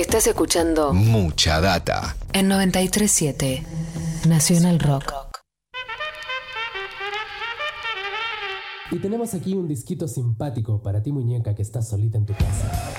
Estás 0.00 0.26
escuchando 0.26 0.94
Mucha 0.94 1.60
data. 1.60 2.16
en 2.32 2.48
937 2.48 3.62
Nacional 4.26 4.78
Rock. 4.80 5.12
Y 8.92 8.98
tenemos 8.98 9.34
aquí 9.34 9.52
un 9.52 9.68
disquito 9.68 10.08
simpático 10.08 10.82
para 10.82 11.02
ti, 11.02 11.12
muñeca, 11.12 11.54
que 11.54 11.60
estás 11.60 11.90
solita 11.90 12.16
en 12.16 12.24
tu 12.24 12.32
casa. 12.32 12.89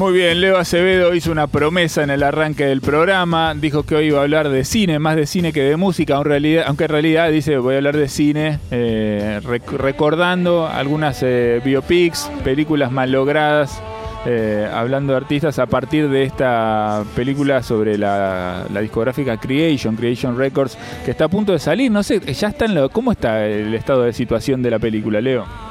Muy 0.00 0.14
bien, 0.14 0.40
Leo 0.40 0.56
Acevedo 0.56 1.14
hizo 1.14 1.30
una 1.30 1.46
promesa 1.46 2.02
en 2.02 2.08
el 2.08 2.22
arranque 2.22 2.64
del 2.64 2.80
programa, 2.80 3.52
dijo 3.54 3.82
que 3.82 3.96
hoy 3.96 4.06
iba 4.06 4.20
a 4.20 4.22
hablar 4.22 4.48
de 4.48 4.64
cine, 4.64 4.98
más 4.98 5.14
de 5.14 5.26
cine 5.26 5.52
que 5.52 5.62
de 5.62 5.76
música, 5.76 6.16
aunque 6.16 6.84
en 6.84 6.88
realidad, 6.88 7.30
dice 7.30 7.58
voy 7.58 7.74
a 7.74 7.76
hablar 7.76 7.98
de 7.98 8.08
cine, 8.08 8.60
eh, 8.70 9.40
rec- 9.44 9.70
recordando 9.76 10.66
algunas 10.66 11.22
eh, 11.22 11.60
biopics, 11.62 12.30
películas 12.42 12.90
mal 12.90 13.12
logradas, 13.12 13.82
eh, 14.24 14.66
hablando 14.72 15.12
de 15.12 15.18
artistas 15.18 15.58
a 15.58 15.66
partir 15.66 16.08
de 16.08 16.22
esta 16.22 17.04
película 17.14 17.62
sobre 17.62 17.98
la, 17.98 18.64
la 18.72 18.80
discográfica 18.80 19.36
Creation, 19.36 19.96
Creation 19.96 20.38
Records, 20.38 20.78
que 21.04 21.10
está 21.10 21.26
a 21.26 21.28
punto 21.28 21.52
de 21.52 21.58
salir, 21.58 21.90
no 21.90 22.02
sé, 22.02 22.20
ya 22.32 22.48
está 22.48 22.64
en 22.64 22.74
lo, 22.74 22.88
¿cómo 22.88 23.12
está 23.12 23.44
el 23.46 23.74
estado 23.74 24.04
de 24.04 24.14
situación 24.14 24.62
de 24.62 24.70
la 24.70 24.78
película, 24.78 25.20
Leo? 25.20 25.69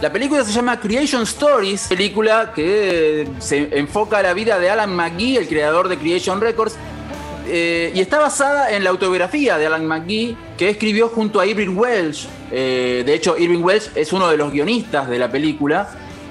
La 0.00 0.12
película 0.12 0.44
se 0.44 0.52
llama 0.52 0.78
Creation 0.78 1.24
Stories, 1.24 1.88
película 1.88 2.52
que 2.54 3.22
eh, 3.22 3.28
se 3.40 3.76
enfoca 3.76 4.22
la 4.22 4.32
vida 4.32 4.56
de 4.60 4.70
Alan 4.70 4.94
McGee, 4.94 5.36
el 5.36 5.48
creador 5.48 5.88
de 5.88 5.98
Creation 5.98 6.40
Records, 6.40 6.76
eh, 7.48 7.90
y 7.92 8.00
está 8.00 8.20
basada 8.20 8.70
en 8.70 8.84
la 8.84 8.90
autobiografía 8.90 9.58
de 9.58 9.66
Alan 9.66 9.86
McGee 9.86 10.36
que 10.56 10.68
escribió 10.68 11.08
junto 11.08 11.40
a 11.40 11.46
Irving 11.46 11.76
Welsh. 11.76 12.28
Eh, 12.52 13.02
de 13.04 13.14
hecho, 13.14 13.36
Irving 13.36 13.62
Welsh 13.62 13.90
es 13.96 14.12
uno 14.12 14.28
de 14.28 14.36
los 14.36 14.52
guionistas 14.52 15.08
de 15.08 15.18
la 15.18 15.32
película. 15.32 15.88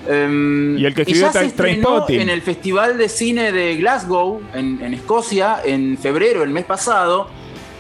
Em, 0.08 0.78
Y 0.78 0.86
el 0.86 0.94
que 0.94 1.02
escribió 1.02 1.26
ya 1.26 1.34
se 1.34 1.46
estrenó 1.48 2.06
en 2.08 2.30
el 2.30 2.42
Festival 2.42 2.98
de 2.98 3.10
Cine 3.10 3.52
de 3.52 3.76
Glasgow, 3.76 4.42
en, 4.54 4.82
en 4.82 4.94
Escocia, 4.94 5.58
en 5.66 5.98
febrero, 5.98 6.42
el 6.42 6.52
mes 6.52 6.64
pasado. 6.64 7.30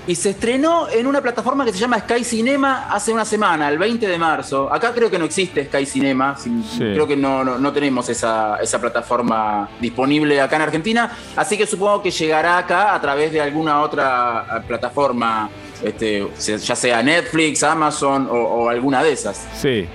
Y 0.07 0.15
se 0.15 0.29
estrenó 0.29 0.87
en 0.89 1.05
una 1.05 1.21
plataforma 1.21 1.65
que 1.65 1.73
se 1.73 1.79
llama 1.79 1.99
Sky 1.99 2.23
Cinema 2.23 2.87
hace 2.89 3.11
una 3.11 3.25
semana, 3.25 3.67
el 3.67 3.77
20 3.77 4.07
de 4.07 4.17
marzo. 4.17 4.71
Acá 4.71 4.93
creo 4.93 5.11
que 5.11 5.19
no 5.19 5.25
existe 5.25 5.65
Sky 5.65 5.85
Cinema, 5.85 6.37
Sí. 6.37 6.49
creo 6.77 7.05
que 7.05 7.17
no, 7.17 7.43
no, 7.43 7.57
no 7.57 7.73
tenemos 7.73 8.07
esa, 8.07 8.55
esa 8.61 8.79
plataforma 8.79 9.69
disponible 9.81 10.39
acá 10.39 10.55
en 10.55 10.61
Argentina, 10.61 11.11
así 11.35 11.57
que 11.57 11.67
supongo 11.67 12.01
que 12.01 12.11
llegará 12.11 12.57
acá 12.57 12.95
a 12.95 13.01
través 13.01 13.33
de 13.33 13.41
alguna 13.41 13.81
otra 13.81 14.45
eh, 14.49 14.61
plataforma, 14.65 15.49
este, 15.83 16.25
ya 16.39 16.75
sea 16.75 17.03
Netflix, 17.03 17.61
Amazon 17.63 18.27
o, 18.31 18.33
o 18.33 18.69
alguna 18.69 19.03
de 19.03 19.11
esas. 19.11 19.45
Sí, 19.57 19.87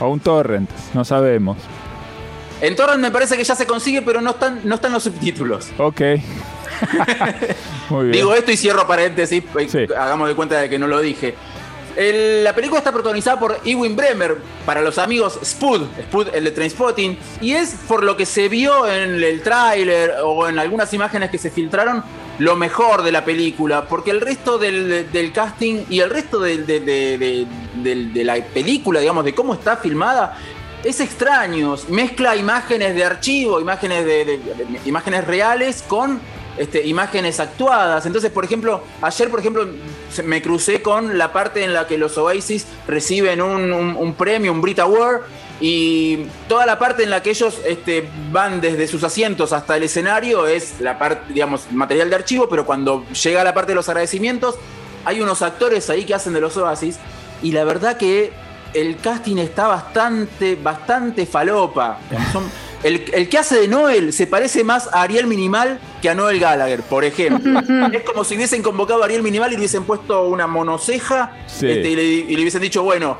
o 0.00 0.08
un 0.08 0.20
torrent, 0.20 0.70
no 0.94 1.04
sabemos. 1.04 1.58
En 2.66 2.74
Torrent 2.76 3.00
me 3.00 3.10
parece 3.10 3.36
que 3.36 3.44
ya 3.44 3.54
se 3.54 3.66
consigue, 3.66 4.00
pero 4.02 4.20
no 4.20 4.30
están, 4.30 4.60
no 4.64 4.76
están 4.76 4.92
los 4.92 5.02
subtítulos. 5.02 5.68
Ok. 5.78 6.00
Muy 7.90 8.04
bien. 8.06 8.12
Digo 8.12 8.34
esto 8.34 8.50
y 8.52 8.56
cierro 8.56 8.86
paréntesis, 8.86 9.42
Sí. 9.68 9.86
hagamos 9.96 10.28
de 10.28 10.34
cuenta 10.34 10.58
de 10.60 10.68
que 10.68 10.78
no 10.78 10.86
lo 10.86 11.00
dije. 11.00 11.34
El- 11.96 12.42
la 12.42 12.54
película 12.54 12.78
está 12.78 12.90
protagonizada 12.90 13.38
por 13.38 13.60
Ewan 13.64 13.94
Bremer, 13.94 14.38
para 14.66 14.80
los 14.80 14.98
amigos 14.98 15.38
Spud, 15.44 15.82
Spud 16.08 16.28
el 16.34 16.44
de 16.44 16.50
Trainspotting, 16.50 17.16
y 17.40 17.52
es 17.52 17.76
por 17.86 18.02
lo 18.02 18.16
que 18.16 18.26
se 18.26 18.48
vio 18.48 18.88
en 18.88 19.22
el 19.22 19.42
tráiler 19.42 20.14
o 20.24 20.48
en 20.48 20.58
algunas 20.58 20.92
imágenes 20.92 21.30
que 21.30 21.38
se 21.38 21.50
filtraron, 21.50 22.02
lo 22.40 22.56
mejor 22.56 23.02
de 23.04 23.12
la 23.12 23.24
película, 23.24 23.86
porque 23.86 24.10
el 24.10 24.20
resto 24.20 24.58
del, 24.58 25.12
del 25.12 25.32
casting 25.32 25.84
y 25.88 26.00
el 26.00 26.10
resto 26.10 26.40
de, 26.40 26.58
de- 26.64 26.80
de- 26.80 27.46
del- 27.76 28.12
de 28.12 28.24
la 28.24 28.34
película, 28.42 28.98
digamos, 28.98 29.24
de 29.24 29.32
cómo 29.34 29.54
está 29.54 29.76
filmada, 29.76 30.36
es 30.84 31.00
extraño. 31.00 31.76
Mezcla 31.88 32.36
imágenes 32.36 32.94
de 32.94 33.04
archivo, 33.04 33.60
imágenes, 33.60 34.04
de, 34.04 34.40
imágenes 34.84 35.26
reales 35.26 35.82
con 35.86 36.20
este, 36.56 36.86
imágenes 36.86 37.40
actuadas. 37.40 38.06
Entonces, 38.06 38.30
por 38.30 38.44
ejemplo, 38.44 38.82
ayer, 39.02 39.28
por 39.30 39.40
ejemplo, 39.40 39.66
me 40.24 40.42
crucé 40.42 40.82
con 40.82 41.18
la 41.18 41.32
parte 41.32 41.64
en 41.64 41.72
la 41.72 41.86
que 41.86 41.98
los 41.98 42.16
Oasis 42.18 42.66
reciben 42.86 43.40
un 43.42 44.14
premio, 44.14 44.52
un 44.52 44.60
Brit 44.60 44.78
Award, 44.78 45.22
y 45.60 46.26
toda 46.48 46.66
la 46.66 46.78
parte 46.78 47.04
en 47.04 47.10
la 47.10 47.22
que 47.22 47.30
ellos 47.30 47.60
este, 47.64 48.08
van 48.32 48.60
desde 48.60 48.88
sus 48.88 49.04
asientos 49.04 49.52
hasta 49.52 49.76
el 49.76 49.84
escenario 49.84 50.46
es 50.46 50.80
la 50.80 50.98
parte, 50.98 51.32
digamos, 51.32 51.70
material 51.70 52.10
de 52.10 52.16
archivo, 52.16 52.48
pero 52.48 52.66
cuando 52.66 53.06
llega 53.10 53.44
la 53.44 53.54
parte 53.54 53.72
de 53.72 53.76
los 53.76 53.88
agradecimientos, 53.88 54.56
hay 55.04 55.20
unos 55.20 55.42
actores 55.42 55.88
ahí 55.90 56.04
que 56.04 56.14
hacen 56.14 56.32
de 56.32 56.40
los 56.40 56.56
Oasis, 56.56 56.98
y 57.42 57.52
la 57.52 57.64
verdad 57.64 57.96
que 57.96 58.32
el 58.74 58.96
casting 58.96 59.36
está 59.38 59.68
bastante, 59.68 60.56
bastante 60.56 61.26
falopa. 61.26 61.98
Son- 62.32 62.44
el, 62.82 63.02
el 63.14 63.30
que 63.30 63.38
hace 63.38 63.60
de 63.62 63.68
Noel 63.68 64.12
se 64.12 64.26
parece 64.26 64.62
más 64.62 64.90
a 64.92 65.00
Ariel 65.02 65.26
Minimal 65.26 65.80
que 66.02 66.10
a 66.10 66.14
Noel 66.14 66.38
Gallagher, 66.38 66.82
por 66.82 67.02
ejemplo. 67.04 67.60
es 67.92 68.02
como 68.02 68.24
si 68.24 68.36
hubiesen 68.36 68.62
convocado 68.62 69.00
a 69.02 69.06
Ariel 69.06 69.22
Minimal 69.22 69.48
y 69.48 69.52
le 69.52 69.58
hubiesen 69.60 69.84
puesto 69.84 70.26
una 70.28 70.46
monoceja 70.46 71.32
Sí. 71.46 71.66
este, 71.70 71.88
y, 71.90 71.96
le, 71.96 72.02
y 72.04 72.34
le 72.36 72.40
hubiesen 72.42 72.60
dicho, 72.60 72.82
bueno, 72.82 73.16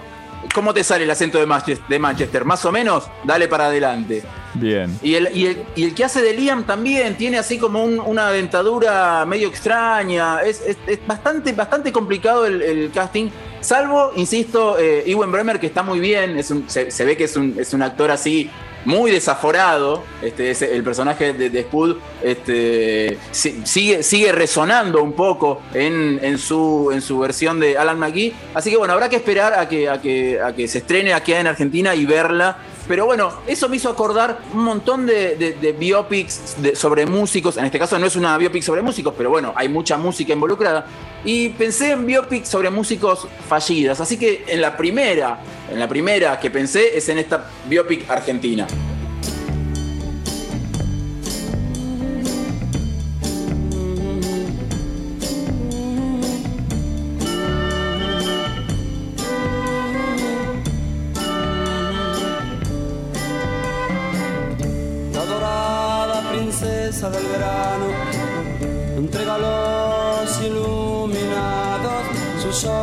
¿cómo 0.54 0.74
te 0.74 0.84
sale 0.84 1.04
el 1.04 1.10
acento 1.10 1.38
de 1.38 1.46
Manchester? 1.46 1.86
de 1.88 1.98
Manchester? 1.98 2.44
Más 2.44 2.62
o 2.66 2.72
menos, 2.72 3.04
dale 3.24 3.48
para 3.48 3.68
adelante. 3.68 4.22
Bien. 4.52 4.98
Y 5.02 5.14
el, 5.14 5.30
y, 5.34 5.46
el, 5.46 5.64
y 5.74 5.84
el 5.84 5.94
que 5.94 6.04
hace 6.04 6.20
de 6.20 6.34
Liam 6.34 6.64
también 6.64 7.16
tiene 7.16 7.38
así 7.38 7.56
como 7.58 7.82
un- 7.84 8.00
una 8.00 8.30
dentadura 8.32 9.24
medio 9.24 9.48
extraña. 9.48 10.42
Es, 10.42 10.60
es- 10.60 10.76
es 10.86 11.06
bastante, 11.06 11.52
bastante 11.52 11.90
complicado 11.90 12.44
el, 12.44 12.60
el 12.60 12.90
casting. 12.92 13.30
Salvo, 13.64 14.12
insisto, 14.16 14.78
eh, 14.78 15.04
Bremer, 15.32 15.58
que 15.58 15.66
está 15.66 15.82
muy 15.82 15.98
bien. 15.98 16.38
Es 16.38 16.50
un- 16.50 16.68
se, 16.68 16.90
ve 17.04 17.16
que 17.16 17.24
es 17.24 17.34
un, 17.36 17.56
es 17.58 17.72
un 17.72 17.80
actor 17.82 18.10
así 18.10 18.50
muy 18.84 19.10
desaforado. 19.10 20.02
Este, 20.20 20.50
es 20.50 20.60
el 20.60 20.84
personaje 20.84 21.32
de, 21.32 21.48
de 21.48 21.62
Spud 21.62 21.96
este, 22.22 23.16
si- 23.30 23.62
sigue, 23.64 24.02
sigue 24.02 24.32
resonando 24.32 25.02
un 25.02 25.14
poco 25.14 25.62
en, 25.72 26.20
en 26.22 26.36
su, 26.36 26.90
en 26.92 27.00
su 27.00 27.18
versión 27.18 27.58
de 27.58 27.78
Alan 27.78 27.98
McGee. 27.98 28.34
Así 28.52 28.70
que 28.70 28.76
bueno, 28.76 28.92
habrá 28.92 29.08
que 29.08 29.16
esperar 29.16 29.54
a 29.58 29.66
que, 29.66 29.88
a 29.88 29.98
que, 30.00 30.38
a 30.40 30.54
que 30.54 30.68
se 30.68 30.78
estrene 30.78 31.14
aquí 31.14 31.32
en 31.32 31.46
Argentina 31.46 31.94
y 31.94 32.04
verla. 32.04 32.58
Pero 32.86 33.06
bueno, 33.06 33.32
eso 33.46 33.68
me 33.68 33.76
hizo 33.76 33.88
acordar 33.88 34.40
un 34.52 34.62
montón 34.62 35.06
de, 35.06 35.74
biopics 35.78 36.56
sobre 36.74 37.06
músicos. 37.06 37.56
En 37.56 37.64
este 37.64 37.78
caso 37.78 37.98
no 37.98 38.06
es 38.06 38.16
una 38.16 38.36
biopic 38.36 38.62
sobre 38.62 38.82
músicos, 38.82 39.14
pero 39.16 39.30
bueno, 39.30 39.52
hay 39.56 39.68
mucha 39.68 39.96
música 39.96 40.32
involucrada. 40.32 40.86
Y 41.24 41.50
pensé 41.50 41.92
en 41.92 42.04
biopics 42.04 42.48
sobre 42.48 42.70
músicos 42.70 43.26
fallidas. 43.48 44.00
Así 44.00 44.18
que 44.18 44.44
en 44.46 44.60
la 44.60 44.76
primera, 44.76 45.40
en 45.70 45.78
la 45.78 45.88
primera 45.88 46.38
que 46.38 46.50
pensé 46.50 46.96
es 46.96 47.08
en 47.08 47.18
esta 47.18 47.50
biopic 47.66 48.08
argentina. 48.10 48.66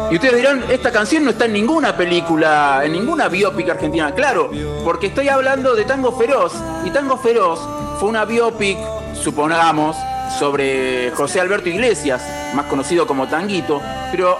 Y 0.09 0.15
ustedes 0.15 0.35
dirán, 0.35 0.63
esta 0.69 0.91
canción 0.91 1.23
no 1.23 1.31
está 1.31 1.45
en 1.45 1.53
ninguna 1.53 1.95
película, 1.95 2.81
en 2.83 2.91
ninguna 2.91 3.29
biopic 3.29 3.69
argentina. 3.69 4.13
Claro, 4.13 4.51
porque 4.83 5.07
estoy 5.07 5.29
hablando 5.29 5.75
de 5.75 5.85
Tango 5.85 6.11
Feroz. 6.17 6.53
Y 6.85 6.89
Tango 6.89 7.17
Feroz 7.17 7.59
fue 7.99 8.09
una 8.09 8.25
biopic, 8.25 8.77
supongamos, 9.13 9.95
sobre 10.37 11.11
José 11.11 11.39
Alberto 11.39 11.69
Iglesias, 11.69 12.21
más 12.53 12.65
conocido 12.65 13.07
como 13.07 13.27
Tanguito. 13.27 13.81
Pero 14.11 14.37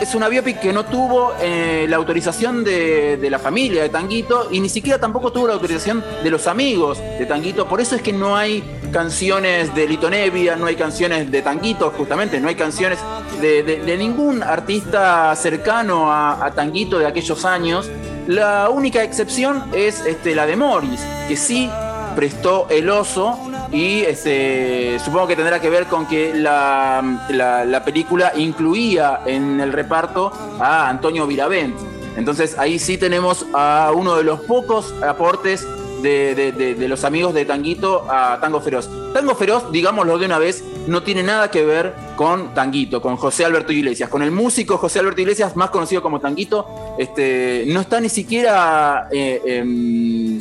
es 0.00 0.14
una 0.14 0.28
biopic 0.28 0.60
que 0.60 0.72
no 0.72 0.86
tuvo 0.86 1.34
eh, 1.40 1.86
la 1.88 1.96
autorización 1.96 2.64
de, 2.64 3.18
la 3.30 3.38
familia 3.38 3.82
de 3.82 3.90
Tanguito 3.90 4.48
y 4.50 4.60
ni 4.60 4.68
siquiera 4.68 4.98
tampoco 4.98 5.30
tuvo 5.30 5.46
la 5.48 5.52
autorización 5.54 6.02
de 6.22 6.30
los 6.30 6.46
amigos 6.46 6.98
de 6.98 7.26
Tanguito. 7.26 7.68
Por 7.68 7.80
eso 7.80 7.96
es 7.96 8.02
que 8.02 8.12
no 8.12 8.36
hay 8.36 8.64
canciones 8.92 9.74
de 9.74 9.86
Lito 9.86 10.08
Nevia, 10.08 10.56
no 10.56 10.66
hay 10.66 10.76
canciones 10.76 11.30
de 11.30 11.42
Tanguito, 11.42 11.92
justamente, 11.96 12.40
no 12.40 12.48
hay 12.48 12.54
canciones 12.54 12.98
de, 13.40 13.96
ningún 13.98 14.42
artista 14.42 15.34
cercano 15.36 16.10
a, 16.10 16.44
a 16.44 16.52
Tanguito 16.52 16.98
de 16.98 17.06
aquellos 17.06 17.44
años. 17.44 17.90
La 18.26 18.70
única 18.70 19.02
excepción 19.02 19.64
es 19.74 20.04
este, 20.06 20.34
la 20.34 20.46
de 20.46 20.56
Morris, 20.56 21.00
que 21.28 21.36
sí 21.36 21.70
prestó 22.16 22.66
el 22.70 22.88
oso 22.88 23.49
y 23.72 24.00
este, 24.00 24.98
supongo 25.04 25.28
que 25.28 25.36
tendrá 25.36 25.60
que 25.60 25.70
ver 25.70 25.86
con 25.86 26.06
que 26.06 26.34
la, 26.34 27.02
la- 27.30 27.64
la 27.64 27.84
película 27.84 28.32
incluía 28.36 29.20
en 29.26 29.60
el 29.60 29.72
reparto 29.72 30.32
a 30.58 30.88
Antonio 30.88 31.26
Viravent. 31.26 31.76
Entonces 32.16 32.58
ahí 32.58 32.78
sí 32.78 32.98
tenemos 32.98 33.46
a 33.54 33.92
uno 33.94 34.16
de 34.16 34.24
los 34.24 34.40
pocos 34.40 34.92
aportes 35.02 35.66
de 36.02 36.86
los 36.88 37.04
amigos 37.04 37.34
de 37.34 37.44
Tanguito 37.44 38.06
a 38.10 38.38
Tango 38.40 38.60
Feroz. 38.60 38.88
Tango 39.12 39.34
Feroz, 39.34 39.70
digámoslo 39.70 40.18
de 40.18 40.26
una 40.26 40.38
vez, 40.38 40.64
no 40.86 41.02
tiene 41.02 41.22
nada 41.22 41.50
que 41.50 41.64
ver 41.64 41.94
con 42.16 42.54
Tanguito, 42.54 43.00
con 43.02 43.16
José 43.16 43.44
Alberto 43.44 43.72
Iglesias, 43.72 44.08
con 44.08 44.22
el 44.22 44.30
músico 44.30 44.78
José 44.78 44.98
Alberto 45.00 45.20
Iglesias, 45.20 45.54
más 45.56 45.70
conocido 45.70 46.00
como 46.02 46.18
Tanguito, 46.18 46.66
este, 46.98 47.64
no 47.68 47.80
está 47.82 48.00
ni 48.00 48.08
siquiera 48.08 49.08
eh, 49.12 49.42
em, 49.44 50.40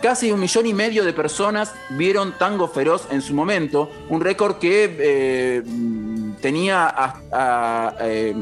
Casi 0.00 0.30
un 0.32 0.40
millón 0.40 0.66
y 0.66 0.74
medio 0.74 1.04
de 1.04 1.12
personas 1.12 1.74
vieron 1.90 2.36
Tango 2.38 2.68
Feroz 2.68 3.06
en 3.10 3.22
su 3.22 3.34
momento, 3.34 3.90
un 4.08 4.20
récord 4.20 4.56
que 4.58 4.96
eh, 4.98 5.62
tenía 6.40 6.86
a, 6.88 7.94
eh, 8.00 8.34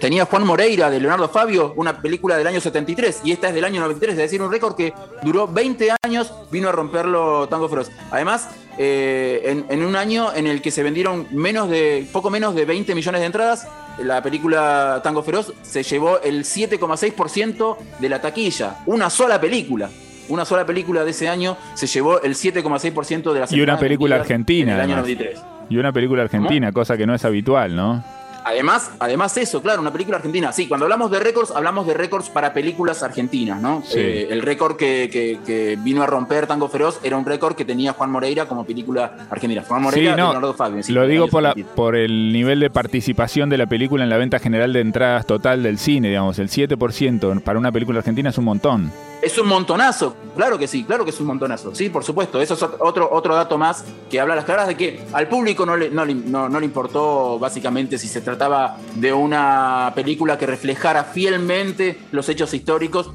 tenía 0.00 0.26
Juan 0.26 0.44
Moreira 0.44 0.90
de 0.90 1.00
Leonardo 1.00 1.28
Fabio, 1.28 1.72
una 1.76 2.00
película 2.00 2.36
del 2.36 2.46
año 2.46 2.60
73, 2.60 3.22
y 3.24 3.32
esta 3.32 3.48
es 3.48 3.54
del 3.54 3.64
año 3.64 3.80
93, 3.80 4.12
es 4.12 4.18
decir, 4.18 4.42
un 4.42 4.52
récord 4.52 4.76
que 4.76 4.92
duró 5.22 5.48
20 5.48 5.94
años, 6.02 6.32
vino 6.50 6.68
a 6.68 6.72
romperlo 6.72 7.48
Tango 7.48 7.68
Feroz. 7.68 7.90
Además, 8.10 8.48
eh, 8.78 9.42
en, 9.44 9.66
en, 9.68 9.84
un 9.84 9.96
año 9.96 10.34
en 10.34 10.46
el 10.46 10.60
que 10.60 10.70
se 10.70 10.82
vendieron 10.82 11.26
menos 11.30 11.70
de, 11.70 12.06
poco 12.12 12.30
menos 12.30 12.54
de 12.54 12.64
20 12.66 12.94
millones 12.94 13.20
de 13.20 13.26
entradas, 13.26 13.66
la 13.98 14.22
película 14.22 15.00
Tango 15.02 15.22
Feroz 15.22 15.52
se 15.62 15.82
llevó 15.82 16.20
el 16.20 16.44
7,6% 16.44 17.76
de 17.98 18.08
la 18.08 18.20
taquilla, 18.20 18.82
una 18.84 19.08
sola 19.08 19.40
película 19.40 19.88
una 20.28 20.44
sola 20.44 20.66
película 20.66 21.04
de 21.04 21.10
ese 21.10 21.28
año 21.28 21.56
se 21.74 21.86
llevó 21.86 22.20
el 22.22 22.34
7,6% 22.34 23.32
de 23.32 23.40
las 23.40 23.52
Y 23.52 23.60
una 23.60 23.78
película 23.78 24.16
argentina. 24.16 24.72
En 24.72 24.78
el 24.78 24.80
año 24.82 24.96
93. 24.96 25.40
Y 25.68 25.78
una 25.78 25.92
película 25.92 26.22
argentina, 26.22 26.72
cosa 26.72 26.96
que 26.96 27.06
no 27.06 27.14
es 27.14 27.24
habitual, 27.24 27.74
¿no? 27.74 28.04
Además, 28.46 28.92
además 29.00 29.36
eso, 29.38 29.60
claro, 29.60 29.80
una 29.80 29.92
película 29.92 30.18
argentina. 30.18 30.52
Sí, 30.52 30.68
cuando 30.68 30.86
hablamos 30.86 31.10
de 31.10 31.18
récords, 31.18 31.50
hablamos 31.50 31.84
de 31.84 31.94
récords 31.94 32.30
para 32.30 32.52
películas 32.52 33.02
argentinas, 33.02 33.60
¿no? 33.60 33.82
Sí. 33.84 33.98
Eh, 33.98 34.28
el 34.30 34.40
récord 34.40 34.76
que, 34.76 35.10
que, 35.12 35.40
que, 35.44 35.76
vino 35.82 36.04
a 36.04 36.06
romper 36.06 36.46
Tango 36.46 36.68
Feroz 36.68 37.00
era 37.02 37.16
un 37.16 37.24
récord 37.24 37.56
que 37.56 37.64
tenía 37.64 37.92
Juan 37.92 38.12
Moreira 38.12 38.46
como 38.46 38.64
película 38.64 39.26
argentina. 39.30 39.64
Juan 39.66 39.82
Moreira 39.82 40.12
sí, 40.12 40.16
no, 40.16 40.26
Leonardo 40.28 40.54
Fabio. 40.54 40.80
Sí, 40.84 40.92
lo 40.92 41.08
digo 41.08 41.26
por, 41.26 41.42
la, 41.42 41.56
por 41.74 41.96
el 41.96 42.32
nivel 42.32 42.60
de 42.60 42.70
participación 42.70 43.50
de 43.50 43.58
la 43.58 43.66
película 43.66 44.04
en 44.04 44.10
la 44.10 44.16
venta 44.16 44.38
general 44.38 44.72
de 44.72 44.80
entradas 44.80 45.26
total 45.26 45.64
del 45.64 45.78
cine, 45.78 46.10
digamos. 46.10 46.38
El 46.38 46.48
7% 46.48 47.42
para 47.42 47.58
una 47.58 47.72
película 47.72 47.98
argentina 47.98 48.30
es 48.30 48.38
un 48.38 48.44
montón. 48.44 48.92
Es 49.26 49.36
un 49.38 49.48
montonazo, 49.48 50.14
claro 50.36 50.56
que 50.56 50.68
sí, 50.68 50.84
claro 50.84 51.04
que 51.04 51.10
es 51.10 51.18
un 51.18 51.26
montonazo, 51.26 51.74
sí, 51.74 51.88
por 51.88 52.04
supuesto. 52.04 52.40
Eso 52.40 52.54
es 52.54 52.62
otro, 52.62 53.08
otro 53.10 53.34
dato 53.34 53.58
más 53.58 53.84
que 54.08 54.20
habla 54.20 54.34
a 54.34 54.36
las 54.36 54.44
claras 54.44 54.68
de 54.68 54.76
que 54.76 55.00
al 55.12 55.26
público 55.26 55.66
no 55.66 55.76
le, 55.76 55.90
no, 55.90 56.06
no, 56.06 56.48
no 56.48 56.60
le 56.60 56.64
importó 56.64 57.36
básicamente 57.36 57.98
si 57.98 58.06
se 58.06 58.20
trataba 58.20 58.76
de 58.94 59.12
una 59.12 59.90
película 59.96 60.38
que 60.38 60.46
reflejara 60.46 61.02
fielmente 61.02 61.98
los 62.12 62.28
hechos 62.28 62.54
históricos, 62.54 63.10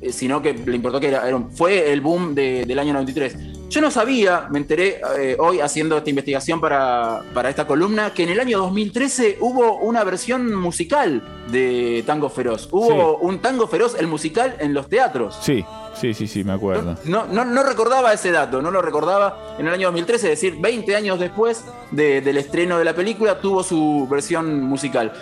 eh, 0.00 0.10
sino 0.10 0.42
que 0.42 0.54
le 0.54 0.74
importó 0.74 0.98
que 0.98 1.06
era, 1.06 1.22
fue 1.54 1.92
el 1.92 2.00
boom 2.00 2.34
de, 2.34 2.64
del 2.64 2.78
año 2.80 2.92
93. 2.92 3.53
Yo 3.68 3.80
no 3.80 3.90
sabía, 3.90 4.46
me 4.50 4.58
enteré 4.58 5.00
eh, 5.18 5.36
hoy 5.38 5.60
haciendo 5.60 5.96
esta 5.96 6.10
investigación 6.10 6.60
para, 6.60 7.22
para, 7.32 7.50
esta 7.50 7.66
columna, 7.66 8.12
que 8.14 8.22
en 8.22 8.28
el 8.28 8.40
año 8.40 8.58
2013 8.58 9.38
hubo 9.40 9.78
una 9.78 10.04
versión 10.04 10.54
musical 10.54 11.22
de 11.50 12.04
Tango 12.06 12.28
Feroz. 12.28 12.68
Hubo 12.70 13.18
sí. 13.18 13.26
un 13.26 13.40
Tango 13.40 13.66
Feroz, 13.66 13.96
el 13.98 14.06
musical, 14.06 14.56
en 14.60 14.74
los 14.74 14.88
teatros. 14.88 15.38
Sí, 15.40 15.64
sí, 15.94 16.14
sí, 16.14 16.26
sí, 16.26 16.44
me 16.44 16.52
acuerdo. 16.52 16.96
No, 17.04 17.26
no, 17.26 17.44
no 17.44 17.62
recordaba 17.62 18.12
ese 18.12 18.30
dato, 18.30 18.62
no 18.62 18.70
lo 18.70 18.80
recordaba 18.80 19.56
en 19.58 19.66
el 19.66 19.74
año 19.74 19.88
2013, 19.88 20.32
es 20.32 20.40
decir, 20.40 20.60
20 20.60 20.94
años 20.94 21.18
después 21.18 21.64
de, 21.90 22.20
del 22.20 22.36
estreno 22.36 22.78
de 22.78 22.84
la 22.84 22.94
película, 22.94 23.40
tuvo 23.40 23.62
su 23.62 24.06
versión 24.10 24.62
musical. 24.62 25.12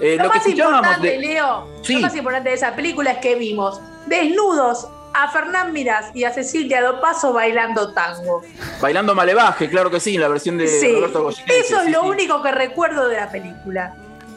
Eh, 0.00 0.16
lo, 0.18 0.24
lo, 0.24 0.28
más 0.28 0.46
importante, 0.46 1.08
de... 1.08 1.18
Leo, 1.18 1.66
sí. 1.82 1.94
lo 1.94 2.00
más 2.02 2.14
importante 2.14 2.50
de 2.50 2.54
esa 2.54 2.76
película 2.76 3.12
es 3.12 3.18
que 3.18 3.34
vimos 3.34 3.80
desnudos 4.06 4.88
a 5.16 5.28
Fernán 5.28 5.72
Mirás 5.72 6.10
y 6.14 6.24
a 6.24 6.32
Cecilia 6.32 6.82
Dopaso 6.82 7.32
bailando 7.32 7.92
tango. 7.92 8.42
Bailando 8.80 9.14
Malevaje, 9.14 9.68
claro 9.68 9.90
que 9.90 9.98
sí, 9.98 10.14
en 10.14 10.20
la 10.20 10.28
versión 10.28 10.58
de 10.58 10.68
sí. 10.68 10.92
Roberto 10.92 11.22
Goyeneche. 11.22 11.58
Eso 11.60 11.78
es 11.80 11.86
sí, 11.86 11.90
lo 11.92 12.02
sí. 12.02 12.08
único 12.08 12.42
que 12.42 12.52
recuerdo 12.52 13.08
de 13.08 13.16
la 13.16 13.30
película. 13.30 13.94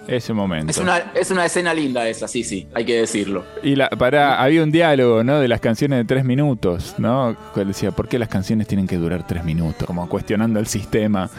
Ese 0.07 0.33
momento. 0.33 0.71
Es 0.71 0.77
una, 0.79 0.97
es 1.13 1.29
una 1.29 1.45
escena 1.45 1.71
linda 1.71 2.07
esa, 2.07 2.27
sí, 2.27 2.43
sí, 2.43 2.67
hay 2.73 2.83
que 2.83 2.99
decirlo. 2.99 3.45
Y 3.61 3.75
la, 3.75 3.89
para, 3.89 4.41
había 4.41 4.63
un 4.63 4.71
diálogo, 4.71 5.23
¿no? 5.23 5.39
De 5.39 5.47
las 5.47 5.59
canciones 5.59 5.99
de 5.99 6.05
tres 6.05 6.25
minutos, 6.25 6.95
¿no? 6.97 7.37
Que 7.53 7.63
decía, 7.63 7.91
¿por 7.91 8.07
qué 8.07 8.17
las 8.17 8.27
canciones 8.27 8.65
tienen 8.65 8.87
que 8.87 8.95
durar 8.95 9.27
tres 9.27 9.43
minutos? 9.43 9.85
Como 9.85 10.09
cuestionando 10.09 10.59
el 10.59 10.65
sistema. 10.65 11.29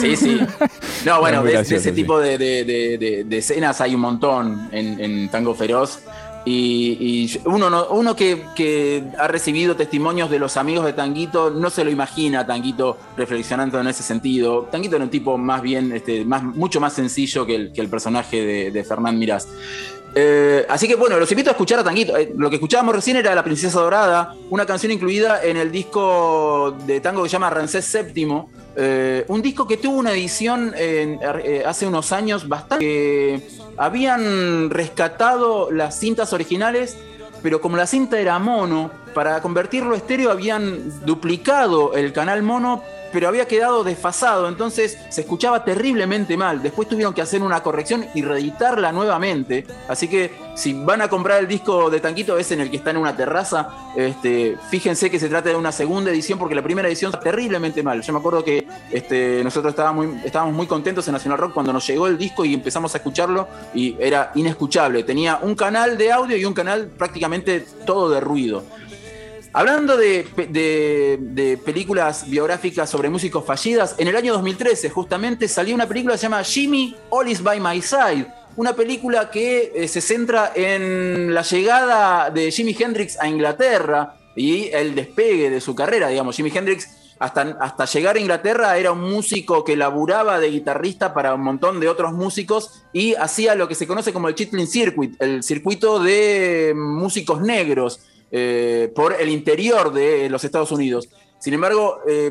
Sí, 0.00 0.16
sí. 0.16 0.40
No, 1.06 1.20
bueno, 1.20 1.42
de, 1.42 1.52
de, 1.52 1.60
ese 1.60 1.78
sí. 1.78 1.92
tipo 1.92 2.18
de, 2.18 2.36
de, 2.36 3.24
de, 3.24 3.38
escenas 3.38 3.80
hay 3.80 3.94
un 3.94 4.00
montón 4.00 4.68
en, 4.72 5.00
en 5.00 5.28
Tango 5.30 5.54
Feroz. 5.54 6.00
Y, 6.44 7.38
uno, 7.44 7.68
no, 7.68 7.88
uno 7.90 8.16
que, 8.16 8.42
que, 8.56 9.04
ha 9.18 9.28
recibido 9.28 9.76
testimonios 9.76 10.30
de 10.30 10.38
los 10.38 10.56
amigos 10.56 10.86
de 10.86 10.94
Tanguito 10.94 11.50
no 11.50 11.68
se 11.68 11.84
lo 11.84 11.90
imagina 11.90 12.46
Tanguito 12.46 12.96
reflexionando 13.16 13.80
en 13.80 13.88
ese 13.88 14.02
sentido. 14.02 14.68
Tanguito 14.70 14.96
era 14.96 15.04
un 15.04 15.10
tipo 15.10 15.36
más 15.36 15.60
bien, 15.60 15.92
este, 15.92 16.24
más, 16.24 16.42
mucho 16.42 16.80
más 16.80 16.94
sencillo 16.94 17.44
que 17.44 17.54
el, 17.54 17.72
que 17.72 17.80
el 17.80 17.88
personaje 17.88 18.44
de, 18.44 18.70
de 18.70 18.84
Fernán 18.84 19.18
Mirás. 19.18 19.48
Eh, 20.14 20.66
así 20.68 20.88
que 20.88 20.96
bueno, 20.96 21.18
los 21.18 21.30
invito 21.30 21.50
a 21.50 21.52
escuchar 21.52 21.78
a 21.78 21.84
Tanguito. 21.84 22.16
Eh, 22.16 22.32
lo 22.36 22.50
que 22.50 22.56
escuchábamos 22.56 22.94
recién 22.94 23.16
era 23.16 23.34
La 23.34 23.44
Princesa 23.44 23.80
Dorada, 23.80 24.34
una 24.50 24.66
canción 24.66 24.92
incluida 24.92 25.42
en 25.42 25.56
el 25.56 25.70
disco 25.70 26.76
de 26.86 27.00
tango 27.00 27.22
que 27.22 27.28
se 27.28 27.34
llama 27.34 27.50
Rancés 27.50 27.96
VII. 28.14 28.44
Eh, 28.76 29.24
un 29.28 29.42
disco 29.42 29.66
que 29.66 29.76
tuvo 29.76 29.96
una 29.96 30.12
edición 30.12 30.72
en, 30.76 31.18
eh, 31.44 31.62
hace 31.66 31.86
unos 31.86 32.12
años 32.12 32.48
bastante. 32.48 33.46
habían 33.76 34.68
rescatado 34.70 35.70
las 35.70 35.98
cintas 35.98 36.32
originales, 36.32 36.96
pero 37.42 37.60
como 37.60 37.76
la 37.76 37.86
cinta 37.86 38.20
era 38.20 38.38
mono, 38.38 38.90
para 39.14 39.40
convertirlo 39.40 39.94
a 39.94 39.96
estéreo 39.96 40.30
habían 40.30 41.04
duplicado 41.04 41.94
el 41.94 42.12
canal 42.12 42.42
mono 42.42 42.82
pero 43.12 43.28
había 43.28 43.46
quedado 43.46 43.84
desfasado, 43.84 44.48
entonces 44.48 44.98
se 45.08 45.22
escuchaba 45.22 45.64
terriblemente 45.64 46.36
mal. 46.36 46.62
Después 46.62 46.88
tuvieron 46.88 47.14
que 47.14 47.22
hacer 47.22 47.42
una 47.42 47.62
corrección 47.62 48.06
y 48.14 48.22
reeditarla 48.22 48.92
nuevamente. 48.92 49.66
Así 49.88 50.08
que 50.08 50.32
si 50.54 50.72
van 50.72 51.02
a 51.02 51.08
comprar 51.08 51.40
el 51.40 51.48
disco 51.48 51.90
de 51.90 52.00
Tanquito, 52.00 52.38
es 52.38 52.50
en 52.52 52.60
el 52.60 52.70
que 52.70 52.76
está 52.76 52.90
en 52.90 52.98
una 52.98 53.16
terraza, 53.16 53.68
este, 53.96 54.56
fíjense 54.70 55.10
que 55.10 55.18
se 55.18 55.28
trata 55.28 55.48
de 55.48 55.56
una 55.56 55.72
segunda 55.72 56.10
edición 56.10 56.38
porque 56.38 56.54
la 56.54 56.62
primera 56.62 56.88
edición 56.88 57.10
está 57.10 57.20
terriblemente 57.20 57.82
mal. 57.82 58.02
Yo 58.02 58.12
me 58.12 58.18
acuerdo 58.18 58.44
que 58.44 58.66
este, 58.90 59.42
nosotros 59.42 59.72
estábamos 59.72 60.06
muy, 60.06 60.20
estábamos 60.24 60.54
muy 60.54 60.66
contentos 60.66 61.06
en 61.08 61.12
Nacional 61.12 61.38
Rock 61.38 61.54
cuando 61.54 61.72
nos 61.72 61.86
llegó 61.86 62.06
el 62.06 62.18
disco 62.18 62.44
y 62.44 62.54
empezamos 62.54 62.94
a 62.94 62.98
escucharlo 62.98 63.48
y 63.74 63.96
era 63.98 64.32
inescuchable. 64.34 65.02
Tenía 65.02 65.38
un 65.42 65.54
canal 65.54 65.98
de 65.98 66.12
audio 66.12 66.36
y 66.36 66.44
un 66.44 66.54
canal 66.54 66.86
prácticamente 66.86 67.64
todo 67.84 68.10
de 68.10 68.20
ruido. 68.20 68.62
Hablando 69.52 69.96
de, 69.96 71.58
películas 71.64 72.30
biográficas 72.30 72.88
sobre 72.88 73.10
músicos 73.10 73.44
fallidas, 73.44 73.96
en 73.98 74.06
el 74.06 74.14
año 74.14 74.32
2013 74.34 74.90
justamente 74.90 75.48
salió 75.48 75.74
una 75.74 75.88
película 75.88 76.14
que 76.14 76.18
se 76.18 76.22
llama 76.22 76.44
Jimmy 76.44 76.96
All 77.08 77.28
Is 77.28 77.42
By 77.42 77.58
My 77.58 77.82
Side, 77.82 78.28
una 78.56 78.76
película 78.76 79.28
que 79.28 79.72
eh, 79.74 79.88
se 79.88 80.00
centra 80.00 80.52
en 80.54 81.34
la 81.34 81.42
llegada 81.42 82.30
de 82.30 82.52
Jimi 82.52 82.76
Hendrix 82.78 83.18
a 83.18 83.26
Inglaterra 83.26 84.14
y 84.36 84.68
el 84.68 84.94
despegue 84.94 85.50
de 85.50 85.60
su 85.60 85.74
carrera, 85.74 86.08
digamos. 86.08 86.36
Jimi 86.36 86.52
Hendrix 86.54 86.88
hasta, 87.18 87.58
hasta 87.60 87.86
llegar 87.86 88.16
a 88.16 88.20
Inglaterra 88.20 88.78
era 88.78 88.92
un 88.92 89.00
músico 89.00 89.64
que 89.64 89.76
laburaba 89.76 90.38
de 90.38 90.50
guitarrista 90.50 91.12
para 91.12 91.34
un 91.34 91.42
montón 91.42 91.80
de 91.80 91.88
otros 91.88 92.12
músicos 92.12 92.84
y 92.92 93.14
hacía 93.14 93.56
lo 93.56 93.66
que 93.66 93.74
se 93.74 93.88
conoce 93.88 94.12
como 94.12 94.28
el 94.28 94.36
Chitlin 94.36 94.68
Circuit, 94.68 95.20
el 95.20 95.42
circuito 95.42 95.98
de 95.98 96.72
músicos 96.76 97.40
negros 97.40 98.00
eh, 98.30 98.92
por 98.94 99.14
el 99.20 99.28
interior 99.28 99.92
de 99.92 100.28
los 100.28 100.44
Estados 100.44 100.70
Unidos. 100.72 101.08
Sin 101.40 101.54
embargo, 101.54 102.00
eh, 102.06 102.30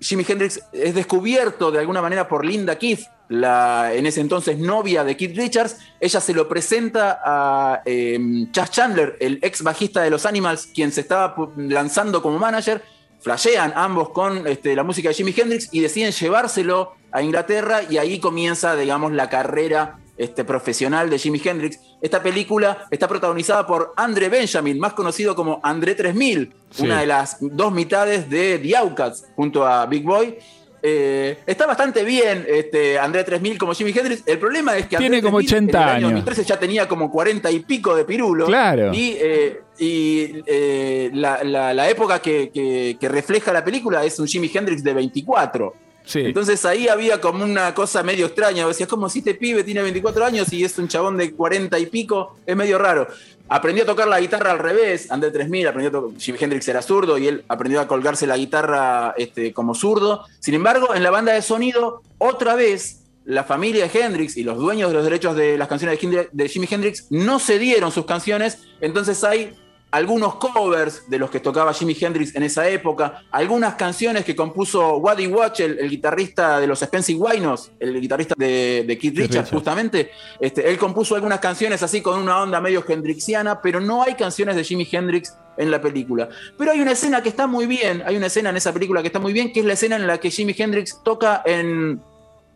Jimi 0.00 0.26
Hendrix 0.28 0.60
es 0.72 0.94
descubierto 0.94 1.70
de 1.70 1.78
alguna 1.78 2.02
manera 2.02 2.28
por 2.28 2.44
Linda 2.44 2.76
Keith, 2.76 3.00
la 3.30 3.94
en 3.94 4.04
ese 4.04 4.20
entonces 4.20 4.58
novia 4.58 5.04
de 5.04 5.16
Keith 5.16 5.34
Richards. 5.34 5.78
Ella 5.98 6.20
se 6.20 6.34
lo 6.34 6.46
presenta 6.48 7.20
a 7.24 7.80
eh, 7.86 8.18
Chas 8.52 8.70
Chandler, 8.70 9.16
el 9.20 9.38
ex 9.40 9.62
bajista 9.62 10.02
de 10.02 10.10
los 10.10 10.26
Animals, 10.26 10.68
quien 10.74 10.92
se 10.92 11.00
estaba 11.00 11.34
lanzando 11.56 12.20
como 12.20 12.38
manager. 12.38 12.82
Flashean 13.20 13.72
ambos 13.74 14.10
con 14.10 14.46
este, 14.46 14.76
la 14.76 14.82
música 14.82 15.08
de 15.08 15.14
Jimi 15.14 15.32
Hendrix 15.34 15.68
y 15.72 15.80
deciden 15.80 16.12
llevárselo 16.12 16.92
a 17.10 17.22
Inglaterra 17.22 17.82
y 17.88 17.96
ahí 17.96 18.18
comienza, 18.18 18.76
digamos, 18.76 19.12
la 19.12 19.30
carrera 19.30 19.98
este, 20.18 20.44
profesional 20.44 21.08
de 21.08 21.18
Jimi 21.18 21.40
Hendrix. 21.42 21.80
Esta 22.02 22.20
película 22.20 22.86
está 22.90 23.06
protagonizada 23.06 23.64
por 23.64 23.94
André 23.96 24.28
Benjamin, 24.28 24.76
más 24.80 24.92
conocido 24.92 25.36
como 25.36 25.60
André 25.62 25.94
3000, 25.94 26.52
una 26.80 27.00
de 27.00 27.06
las 27.06 27.36
dos 27.40 27.72
mitades 27.72 28.28
de 28.28 28.58
The 28.58 28.76
Outcasts 28.76 29.28
junto 29.36 29.64
a 29.64 29.86
Big 29.86 30.02
Boy. 30.02 30.36
Eh, 30.84 31.38
está 31.46 31.64
bastante 31.64 32.02
bien 32.02 32.44
este, 32.48 32.98
André 32.98 33.22
3000 33.22 33.56
como 33.56 33.72
Jimi 33.72 33.92
Hendrix. 33.96 34.24
El 34.26 34.40
problema 34.40 34.76
es 34.76 34.88
que 34.88 34.96
Tiene 34.96 35.22
como 35.22 35.36
80 35.36 35.78
en 35.78 35.82
el 35.82 35.94
año 35.94 36.06
2013 36.06 36.44
ya 36.44 36.58
tenía 36.58 36.88
como 36.88 37.08
40 37.08 37.48
y 37.52 37.60
pico 37.60 37.94
de 37.94 38.04
pirulo. 38.04 38.46
Claro. 38.46 38.92
Y, 38.92 39.16
eh, 39.20 39.60
eh, 39.78 41.10
la, 41.14 41.88
época 41.88 42.18
que, 42.20 42.96
que 42.98 43.08
refleja 43.08 43.52
la 43.52 43.62
película 43.62 44.04
es 44.04 44.18
un 44.18 44.26
Jimi 44.26 44.50
Hendrix 44.52 44.82
de 44.82 44.92
24. 44.92 45.72
Entonces 46.14 46.64
ahí 46.64 46.88
había 46.88 47.20
como 47.20 47.44
una 47.44 47.74
cosa 47.74 48.02
medio 48.02 48.26
extraña. 48.26 48.66
Decías, 48.66 48.88
como 48.88 49.08
si 49.08 49.20
este 49.20 49.34
pibe 49.34 49.64
tiene 49.64 49.82
24 49.82 50.24
años 50.24 50.52
y 50.52 50.64
es 50.64 50.76
un 50.78 50.88
chabón 50.88 51.16
de 51.16 51.32
40 51.32 51.78
y 51.78 51.86
pico, 51.86 52.36
es 52.46 52.56
medio 52.56 52.78
raro. 52.78 53.06
Aprendió 53.48 53.84
a 53.84 53.86
tocar 53.86 54.08
la 54.08 54.20
guitarra 54.20 54.52
al 54.52 54.58
revés, 54.58 55.10
André 55.10 55.30
3000 55.30 55.68
aprendió 55.68 55.88
a 55.90 55.92
tocar, 55.92 56.18
Jimi 56.18 56.38
Hendrix 56.40 56.66
era 56.68 56.80
zurdo 56.80 57.18
y 57.18 57.28
él 57.28 57.44
aprendió 57.48 57.80
a 57.80 57.86
colgarse 57.86 58.26
la 58.26 58.36
guitarra 58.36 59.14
este, 59.16 59.52
como 59.52 59.74
zurdo. 59.74 60.24
Sin 60.40 60.54
embargo, 60.54 60.94
en 60.94 61.02
la 61.02 61.10
banda 61.10 61.32
de 61.32 61.42
sonido, 61.42 62.02
otra 62.18 62.54
vez, 62.54 63.02
la 63.24 63.44
familia 63.44 63.86
de 63.86 64.00
Hendrix 64.00 64.36
y 64.36 64.42
los 64.42 64.58
dueños 64.58 64.90
de 64.90 64.94
los 64.94 65.04
derechos 65.04 65.36
de 65.36 65.56
las 65.56 65.68
canciones 65.68 65.98
de 66.32 66.48
Jimi 66.48 66.66
Hendrix 66.70 67.06
no 67.10 67.38
cedieron 67.38 67.92
sus 67.92 68.06
canciones, 68.06 68.58
entonces 68.80 69.22
hay 69.22 69.54
algunos 69.92 70.36
covers 70.36 71.08
de 71.08 71.18
los 71.18 71.30
que 71.30 71.38
tocaba 71.38 71.72
Jimi 71.72 71.96
Hendrix 71.98 72.34
en 72.34 72.42
esa 72.42 72.66
época, 72.68 73.22
algunas 73.30 73.74
canciones 73.74 74.24
que 74.24 74.34
compuso 74.34 74.96
Waddy 74.96 75.26
Watch, 75.26 75.60
el, 75.60 75.88
guitarrista 75.88 76.58
de 76.58 76.66
los 76.66 76.82
Spencer 76.82 77.14
Wynos, 77.16 77.70
el 77.78 78.00
guitarrista 78.00 78.34
de, 78.36 78.84
de 78.86 78.98
Keith 78.98 79.16
Richards, 79.16 79.50
justamente. 79.50 80.10
Este, 80.40 80.68
él 80.68 80.78
compuso 80.78 81.14
algunas 81.14 81.40
canciones 81.40 81.82
así 81.82 82.00
con 82.00 82.18
una 82.18 82.42
onda 82.42 82.60
medio 82.60 82.82
hendrixiana, 82.88 83.60
pero 83.60 83.80
no 83.80 84.02
hay 84.02 84.14
canciones 84.14 84.56
de 84.56 84.64
Jimi 84.64 84.88
Hendrix 84.90 85.36
en 85.58 85.70
la 85.70 85.80
película. 85.80 86.28
Pero 86.56 86.72
hay 86.72 86.80
una 86.80 86.92
escena 86.92 87.22
que 87.22 87.28
está 87.28 87.46
muy 87.46 87.66
bien, 87.66 88.02
hay 88.06 88.16
una 88.16 88.26
escena 88.26 88.48
en 88.48 88.56
esa 88.56 88.72
película 88.72 89.02
que 89.02 89.08
está 89.08 89.18
muy 89.18 89.34
bien, 89.34 89.52
que 89.52 89.60
es 89.60 89.66
la 89.66 89.74
escena 89.74 89.96
en 89.96 90.06
la 90.06 90.18
que 90.18 90.30
Jimi 90.30 90.54
Hendrix 90.56 91.02
toca 91.04 91.42
en 91.44 92.00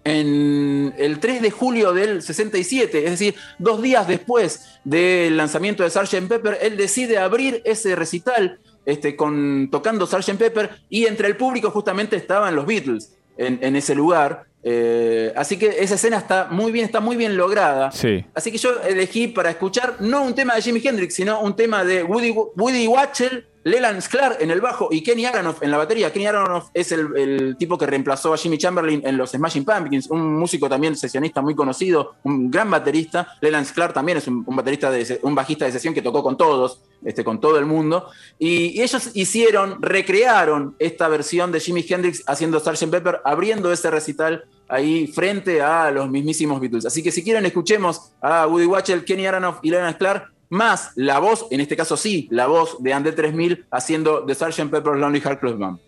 en 0.06 0.94
el 0.98 1.18
3 1.18 1.42
de 1.42 1.50
julio 1.50 1.92
del 1.92 2.22
67, 2.22 3.04
es 3.04 3.10
decir, 3.10 3.34
dos 3.58 3.82
días 3.82 4.06
después 4.06 4.78
del 4.84 5.36
lanzamiento 5.36 5.82
de 5.82 5.90
Sgt. 5.90 6.28
Pepper, 6.28 6.58
él 6.62 6.76
decide 6.76 7.18
abrir 7.18 7.60
ese 7.64 7.96
recital 7.96 8.60
este, 8.84 9.16
con, 9.16 9.68
tocando 9.68 10.06
Sgt. 10.06 10.36
Pepper 10.38 10.70
y 10.88 11.06
entre 11.06 11.26
el 11.26 11.36
público 11.36 11.72
justamente 11.72 12.14
estaban 12.14 12.54
los 12.54 12.66
Beatles 12.66 13.16
en, 13.36 13.74
ese 13.74 13.96
lugar. 13.96 14.44
Eh, 14.62 15.32
así 15.34 15.58
que 15.58 15.76
esa 15.80 15.96
escena 15.96 16.18
está 16.18 16.46
muy 16.52 16.70
bien, 16.70 16.84
está 16.84 17.00
muy 17.00 17.16
bien 17.16 17.36
lograda. 17.36 17.88
Así 18.32 18.52
que 18.52 18.58
yo 18.58 18.80
elegí 18.82 19.26
para 19.26 19.50
escuchar 19.50 19.96
no 19.98 20.22
un 20.22 20.36
tema 20.36 20.54
de 20.54 20.62
Jimi 20.62 20.80
Hendrix, 20.84 21.14
sino 21.14 21.40
un 21.40 21.56
tema 21.56 21.84
de 21.84 22.04
Woody, 22.04 22.30
Woody 22.30 22.86
Watchell 22.86 23.44
Leland 23.66 24.00
Sklar 24.00 24.36
en 24.38 24.52
el 24.52 24.60
bajo 24.60 24.90
y 24.92 25.02
Kenny 25.02 25.24
Aronoff 25.24 25.60
en 25.60 25.72
la 25.72 25.76
batería. 25.76 26.12
Kenny 26.12 26.26
Aronoff 26.26 26.68
es 26.72 26.92
el, 26.92 27.56
tipo 27.58 27.76
que 27.76 27.84
reemplazó 27.84 28.32
a 28.32 28.36
Jimmy 28.36 28.58
Chamberlain 28.58 29.02
en 29.04 29.16
los 29.16 29.32
Smashing 29.32 29.64
Pumpkins, 29.64 30.08
un 30.08 30.38
músico 30.38 30.68
también 30.68 30.94
sesionista 30.94 31.42
muy 31.42 31.56
conocido, 31.56 32.14
un 32.22 32.48
gran 32.48 32.70
baterista. 32.70 33.26
Leland 33.40 33.66
Sklar 33.66 33.92
también 33.92 34.18
es 34.18 34.28
un, 34.28 34.44
baterista 34.44 34.88
de, 34.88 35.18
un 35.22 35.34
bajista 35.34 35.64
de 35.64 35.72
sesión 35.72 35.94
que 35.94 36.00
tocó 36.00 36.22
con 36.22 36.36
todos, 36.36 36.80
este, 37.04 37.24
con 37.24 37.40
todo 37.40 37.58
el 37.58 37.66
mundo. 37.66 38.08
Y, 38.38 38.80
ellos 38.80 39.10
hicieron, 39.14 39.82
recrearon 39.82 40.76
esta 40.78 41.08
versión 41.08 41.50
de 41.50 41.58
Jimi 41.58 41.84
Hendrix 41.88 42.22
haciendo 42.28 42.60
Sgt. 42.60 42.88
Pepper, 42.88 43.20
abriendo 43.24 43.72
ese 43.72 43.90
recital 43.90 44.44
ahí 44.68 45.08
frente 45.08 45.60
a 45.60 45.90
los 45.90 46.08
mismísimos 46.08 46.60
Beatles. 46.60 46.86
Así 46.86 47.02
que 47.02 47.10
si 47.10 47.24
quieren 47.24 47.44
escuchemos 47.44 48.12
a 48.20 48.46
Woody 48.46 48.66
Watchell, 48.66 49.04
Kenny 49.04 49.26
Aronoff 49.26 49.58
y 49.62 49.70
Leland 49.70 49.96
Sklar 49.96 50.35
más 50.48 50.92
la 50.96 51.18
voz, 51.18 51.46
en 51.50 51.60
este 51.60 51.76
caso 51.76 51.96
sí, 51.96 52.28
la 52.30 52.46
voz 52.46 52.82
de 52.82 52.92
André 52.92 53.12
3000 53.12 53.66
haciendo 53.70 54.24
The 54.24 54.34
Sgt. 54.34 54.70
Pepper's 54.70 54.98
Lonely 54.98 55.20
Heart 55.20 55.40
Club 55.40 55.58
Band. 55.58 55.78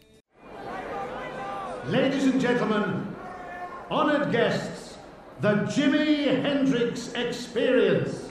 Ladies 1.91 2.25
and 2.25 2.41
gentlemen, 2.41 3.07
honored 3.91 4.31
guests, 4.31 4.99
the 5.41 5.55
Jimi 5.67 6.43
Hendrix 6.43 7.13
Experience. 7.15 8.29